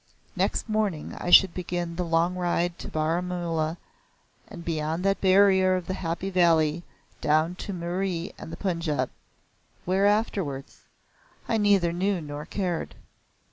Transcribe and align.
Next 0.35 0.67
morning 0.67 1.13
I 1.19 1.29
should 1.29 1.53
begin 1.53 1.95
the 1.95 2.03
long 2.03 2.33
ride 2.35 2.79
to 2.79 2.87
Baramula 2.87 3.77
and 4.47 4.65
beyond 4.65 5.03
that 5.05 5.21
barrier 5.21 5.75
of 5.75 5.85
the 5.85 5.93
Happy 5.93 6.31
Valley 6.31 6.81
down 7.21 7.53
to 7.57 7.71
Murree 7.71 8.33
and 8.35 8.51
the 8.51 8.57
Punjab. 8.57 9.11
Where 9.85 10.07
afterwards? 10.07 10.85
I 11.47 11.57
neither 11.59 11.93
knew 11.93 12.19
nor 12.19 12.47
cared. 12.47 12.95